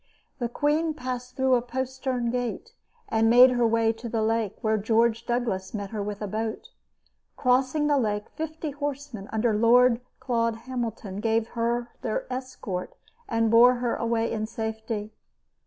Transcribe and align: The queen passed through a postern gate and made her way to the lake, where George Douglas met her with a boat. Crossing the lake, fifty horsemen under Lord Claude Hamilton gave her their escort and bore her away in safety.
The 0.39 0.49
queen 0.49 0.95
passed 0.95 1.37
through 1.37 1.53
a 1.53 1.61
postern 1.61 2.31
gate 2.31 2.73
and 3.07 3.29
made 3.29 3.51
her 3.51 3.67
way 3.67 3.93
to 3.93 4.09
the 4.09 4.23
lake, 4.23 4.55
where 4.61 4.75
George 4.79 5.27
Douglas 5.27 5.75
met 5.75 5.91
her 5.91 6.01
with 6.01 6.23
a 6.23 6.27
boat. 6.27 6.69
Crossing 7.37 7.85
the 7.85 7.99
lake, 7.99 8.27
fifty 8.35 8.71
horsemen 8.71 9.29
under 9.31 9.53
Lord 9.53 10.01
Claude 10.19 10.55
Hamilton 10.65 11.17
gave 11.19 11.49
her 11.49 11.91
their 12.01 12.25
escort 12.33 12.95
and 13.29 13.51
bore 13.51 13.75
her 13.75 13.95
away 13.95 14.31
in 14.31 14.47
safety. 14.47 15.13